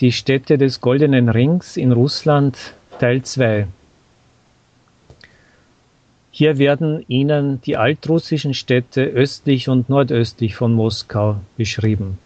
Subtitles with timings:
[0.00, 2.56] Die Städte des Goldenen Rings in Russland
[3.00, 3.66] Teil 2.
[6.30, 12.18] Hier werden Ihnen die altrussischen Städte östlich und nordöstlich von Moskau beschrieben.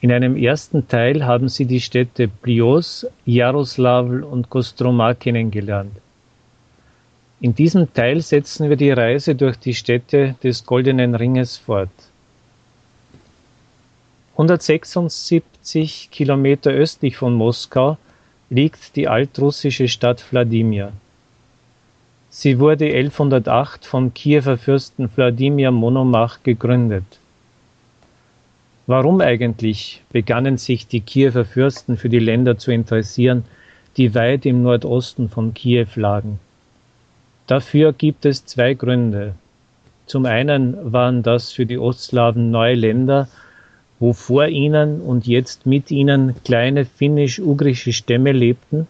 [0.00, 5.92] In einem ersten Teil haben Sie die Städte Plios, Jaroslawl und Kostroma kennengelernt.
[7.40, 11.90] In diesem Teil setzen wir die Reise durch die Städte des Goldenen Ringes fort.
[14.38, 17.98] 176 Kilometer östlich von Moskau
[18.50, 20.92] liegt die altrussische Stadt Wladimir.
[22.30, 27.18] Sie wurde 1108 vom Kiewer Fürsten Wladimir Monomach gegründet.
[28.86, 33.44] Warum eigentlich begannen sich die Kiewer Fürsten für die Länder zu interessieren,
[33.96, 36.38] die weit im Nordosten von Kiew lagen?
[37.48, 39.34] Dafür gibt es zwei Gründe.
[40.06, 43.26] Zum einen waren das für die Ostslawen neue Länder,
[44.00, 48.86] wo vor ihnen und jetzt mit ihnen kleine finnisch-ugrische Stämme lebten,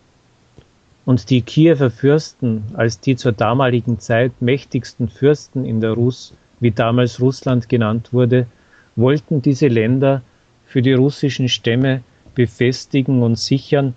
[1.08, 6.70] und die Kiewer Fürsten als die zur damaligen Zeit mächtigsten Fürsten in der Rus, wie
[6.70, 8.46] damals Russland genannt wurde,
[8.94, 10.20] wollten diese Länder
[10.66, 12.02] für die russischen Stämme
[12.34, 13.94] befestigen und sichern,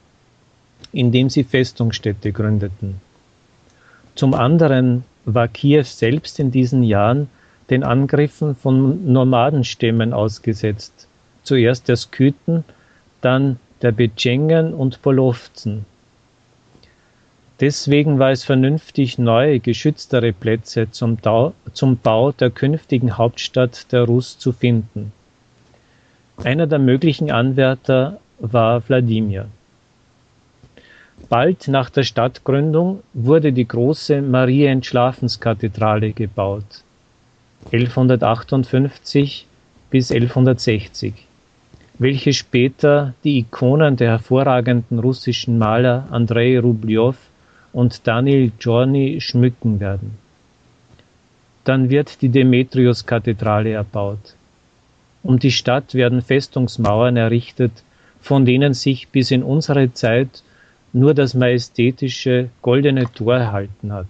[0.94, 3.02] indem sie Festungsstädte gründeten.
[4.16, 7.28] Zum anderen war Kiew selbst in diesen Jahren
[7.72, 11.08] den Angriffen von Nomadenstämmen ausgesetzt.
[11.42, 12.64] Zuerst der Skythen,
[13.22, 15.86] dann der Betschengen und Polowzen.
[17.62, 21.18] Deswegen war es vernünftig, neue, geschütztere Plätze zum,
[21.74, 25.14] zum Bau der künftigen Hauptstadt der Rus zu finden.
[26.44, 29.46] Einer der möglichen Anwärter war Wladimir.
[31.30, 36.84] Bald nach der Stadtgründung wurde die große Marienschlafenskathedrale gebaut.
[37.66, 39.46] 1158
[39.90, 41.14] bis 1160,
[42.00, 47.16] welche später die Ikonen der hervorragenden russischen Maler Andrei Rubljow
[47.74, 50.18] und Daniel Giorni schmücken werden.
[51.64, 54.36] Dann wird die Demetrius-Kathedrale erbaut.
[55.24, 57.84] Um die Stadt werden Festungsmauern errichtet,
[58.20, 60.44] von denen sich bis in unsere Zeit
[60.94, 64.08] nur das majestätische goldene Tor erhalten hat.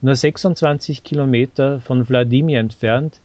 [0.00, 3.20] Nur 26 Kilometer von Wladimir entfernt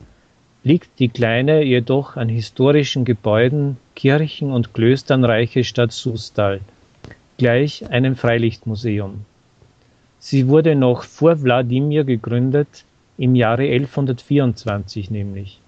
[0.64, 6.62] liegt die kleine, jedoch an historischen Gebäuden, Kirchen und Klöstern reiche Stadt Sustal,
[7.38, 9.26] gleich einem Freilichtmuseum.
[10.18, 12.86] Sie wurde noch vor Wladimir gegründet,
[13.20, 15.60] im Jahre 1124 nämlich.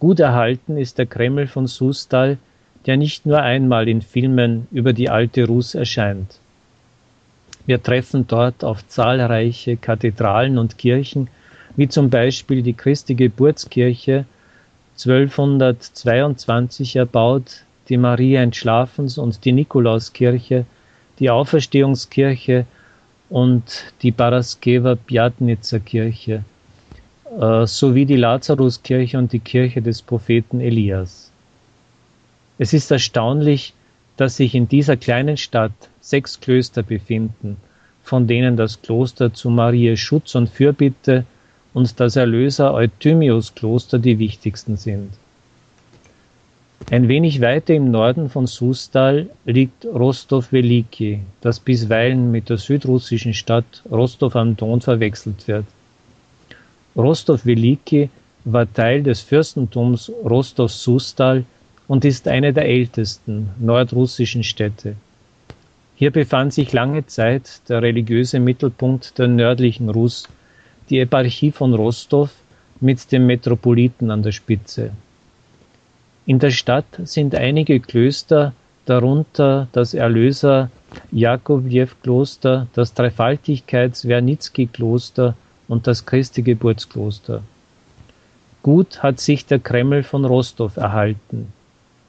[0.00, 2.38] Gut erhalten ist der Kreml von Sustal,
[2.86, 6.40] der nicht nur einmal in Filmen über die alte Rus erscheint.
[7.66, 11.28] Wir treffen dort auf zahlreiche Kathedralen und Kirchen,
[11.74, 14.24] wie zum Beispiel die Christi Geburtskirche
[14.94, 20.64] 1222 erbaut, die Maria Entschlafens und die Nikolauskirche,
[21.18, 22.64] die Auferstehungskirche
[23.28, 26.44] und die Paraskeva Pjatnitzer Kirche
[27.38, 31.32] äh, sowie die Lazaruskirche und die Kirche des Propheten Elias.
[32.58, 33.74] Es ist erstaunlich,
[34.16, 37.56] dass sich in dieser kleinen Stadt sechs Klöster befinden,
[38.02, 41.24] von denen das Kloster zu Marie Schutz und Fürbitte
[41.74, 45.10] und das Erlöser Eutymius Kloster die wichtigsten sind.
[46.90, 53.34] Ein wenig weiter im Norden von Sustal liegt Rostov Veliki, das bisweilen mit der südrussischen
[53.34, 55.64] Stadt Rostov am Don verwechselt wird.
[56.94, 58.08] Rostov Veliki
[58.44, 61.44] war Teil des Fürstentums Rostov-Sustal
[61.88, 64.96] und ist eine der ältesten nordrussischen Städte.
[65.94, 70.28] Hier befand sich lange Zeit der religiöse Mittelpunkt der nördlichen Russ,
[70.90, 72.32] die Eparchie von Rostov
[72.80, 74.90] mit dem Metropoliten an der Spitze.
[76.26, 78.52] In der Stadt sind einige Klöster,
[78.84, 80.70] darunter das Erlöser
[81.12, 85.34] Jakowjew-Kloster, das Dreifaltigkeits-Wernitzky-Kloster
[85.68, 87.42] und das Christi Geburtskloster.
[88.62, 91.52] Gut hat sich der Kreml von Rostov erhalten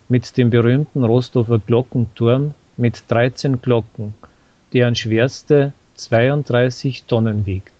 [0.10, 4.14] mit dem berühmten Rostover Glockenturm mit 13 Glocken,
[4.74, 7.74] deren schwerste 32 Tonnen wiegt.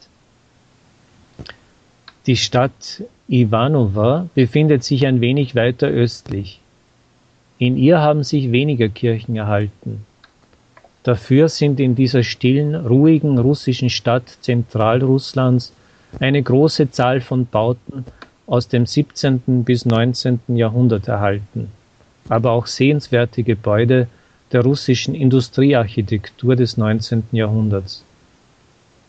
[2.26, 6.60] Die Stadt Ivanova befindet sich ein wenig weiter östlich.
[7.58, 10.06] In ihr haben sich weniger Kirchen erhalten.
[11.04, 15.74] Dafür sind in dieser stillen, ruhigen russischen Stadt Zentralrusslands
[16.20, 18.06] eine große Zahl von Bauten
[18.46, 19.64] aus dem 17.
[19.64, 20.40] bis 19.
[20.50, 21.72] Jahrhundert erhalten
[22.30, 24.08] aber auch sehenswerte Gebäude
[24.52, 27.24] der russischen Industriearchitektur des 19.
[27.32, 28.04] Jahrhunderts.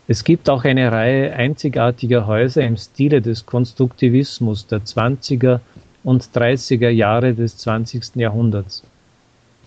[0.06, 5.60] Es gibt auch eine Reihe einzigartiger Häuser im Stile des Konstruktivismus der 20er
[6.02, 8.16] und 30er Jahre des 20.
[8.16, 8.82] Jahrhunderts.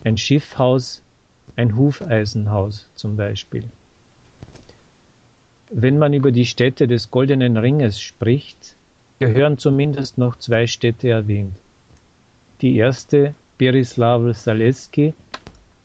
[0.02, 1.00] Ein Schiffhaus,
[1.54, 3.64] ein Hufeisenhaus zum Beispiel.
[5.70, 8.74] Wenn man über die Städte des Goldenen Ringes spricht,
[9.20, 11.54] gehören zumindest noch zwei Städte erwähnt.
[12.60, 15.14] Die erste, Berislavl Saleski,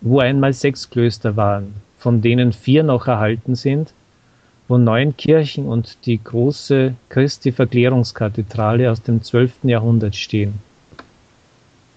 [0.01, 3.93] wo einmal sechs Klöster waren, von denen vier noch erhalten sind,
[4.67, 9.65] wo neun Kirchen und die große Christi Verklärungskathedrale aus dem 12.
[9.65, 10.55] Jahrhundert stehen.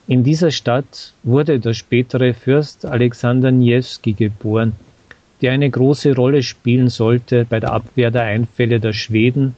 [0.07, 4.75] In dieser Stadt wurde der spätere Fürst Alexander Niewski geboren,
[5.41, 9.57] der eine große Rolle spielen sollte bei der Abwehr der Einfälle der Schweden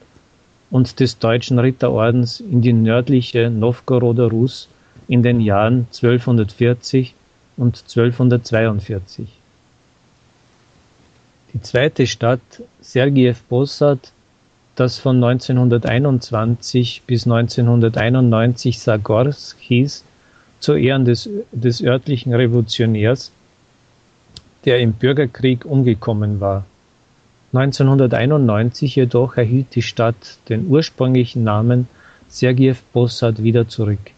[0.70, 4.68] und des deutschen Ritterordens in die nördliche Novgoroder Rus
[5.08, 7.14] in den Jahren 1240
[7.56, 9.28] und 1242.
[11.52, 12.40] Die zweite Stadt,
[12.80, 14.12] Sergiev Posad,
[14.74, 20.04] das von 1921 bis 1991 Sagorsk hieß,
[20.60, 23.32] zu Ehren des, des örtlichen Revolutionärs,
[24.64, 26.64] der im Bürgerkrieg umgekommen war.
[27.52, 31.86] 1991 jedoch erhielt die Stadt den ursprünglichen Namen
[32.28, 34.12] Sergiev Posad wieder zurück.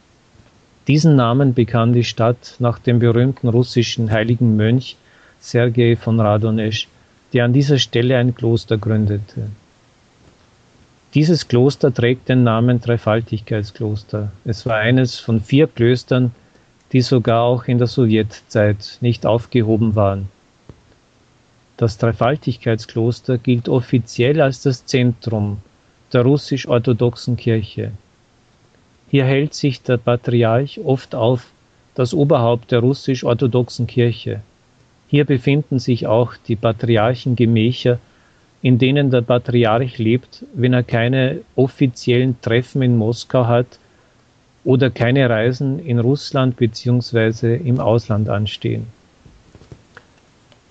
[0.86, 4.96] Diesen Namen bekam die Stadt nach dem berühmten russischen heiligen Mönch
[5.40, 6.88] Sergei von Radonesch,
[7.32, 9.48] der an dieser Stelle ein Kloster gründete.
[11.14, 14.32] Dieses Kloster trägt den Namen Dreifaltigkeitskloster.
[14.44, 16.32] Es war eines von vier Klöstern,
[16.92, 20.28] die sogar auch in der Sowjetzeit nicht aufgehoben waren.
[21.76, 25.58] Das Dreifaltigkeitskloster gilt offiziell als das Zentrum
[26.12, 27.92] der russisch-orthodoxen Kirche.
[29.14, 31.46] Hier hält sich der Patriarch oft auf,
[31.94, 34.40] das Oberhaupt der russisch-orthodoxen Kirche.
[35.06, 38.00] Hier befinden sich auch die Patriarchengemächer,
[38.60, 43.78] in denen der Patriarch lebt, wenn er keine offiziellen Treffen in Moskau hat
[44.64, 47.54] oder keine Reisen in Russland bzw.
[47.54, 48.88] im Ausland anstehen.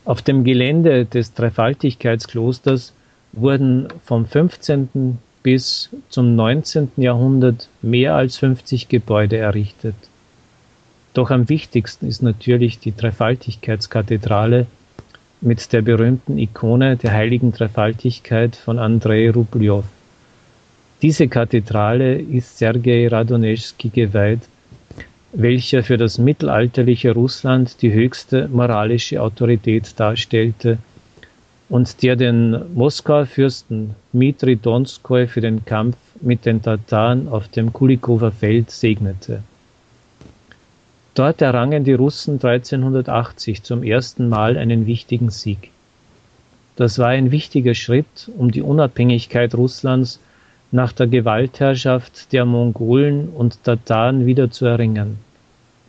[0.03, 2.91] Auf dem Gelände des Dreifaltigkeitsklosters
[3.31, 6.91] wurden vom 15 bis zum 19.
[6.97, 9.95] Jahrhundert mehr als 50 Gebäude errichtet.
[11.13, 14.65] Doch am wichtigsten ist natürlich die Dreifaltigkeitskathedrale
[15.41, 19.83] mit der berühmten Ikone der heiligen Dreifaltigkeit von Andrei Rubljow.
[21.01, 24.39] Diese Kathedrale ist Sergei Radoneschski geweiht,
[25.33, 30.77] welcher für das mittelalterliche Russland die höchste moralische Autorität darstellte
[31.73, 37.73] und der den Moskauer Fürsten Dmitri Donskoi für den Kampf mit den Tataren auf dem
[37.73, 39.41] Kulikower Feld segnete.
[41.15, 45.71] Dort errangen die Russen 1380 zum ersten Mal einen wichtigen Sieg.
[46.75, 50.19] Das war ein wichtiger Schritt, um die Unabhängigkeit Russlands
[50.71, 55.17] nach der Gewaltherrschaft der Mongolen und Tataren wieder zu erringen.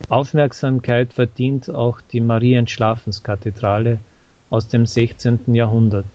[0.09, 3.99] Aufmerksamkeit verdient auch die Marienschlafenskathedrale,
[4.49, 5.53] aus dem 16.
[5.53, 6.05] Jahrhundert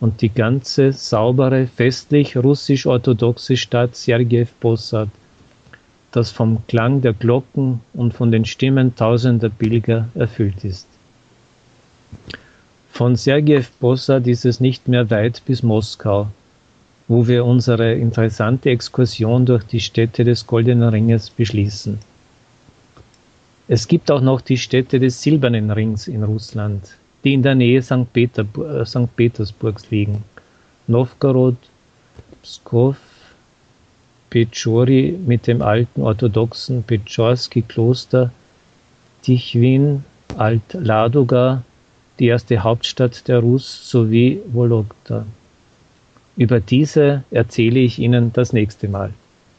[0.00, 5.08] und die ganze saubere, festlich russisch-orthodoxe Stadt Sergejew Posad,
[6.12, 10.86] das vom Klang der Glocken und von den Stimmen tausender Pilger erfüllt ist.
[12.92, 16.28] Von Sergejew Posad ist es nicht mehr weit bis Moskau,
[17.08, 21.98] wo wir unsere interessante Exkursion durch die Städte des Goldenen Ringes beschließen.
[23.66, 26.82] Es gibt auch noch die Städte des Silbernen Rings in Russland,
[27.24, 28.12] die in der Nähe St.
[28.12, 29.14] Peter, äh, St.
[29.16, 30.24] Petersburgs liegen.
[30.86, 31.56] Novgorod,
[32.42, 32.96] Pskov,
[34.30, 38.30] Pechori mit dem alten orthodoxen Petschorsky-Kloster,
[39.22, 40.04] Tichwin,
[40.36, 41.62] Alt-Ladoga,
[42.18, 45.26] die erste Hauptstadt der Rus, sowie Vologda.
[46.36, 49.12] Über diese erzähle ich Ihnen das nächste Mal.